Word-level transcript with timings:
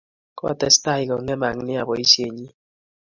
Kokotestai 0.37 1.03
ko 1.09 1.15
ng'emak 1.23 1.57
nea 1.67 1.83
poisyennyi. 1.87 2.47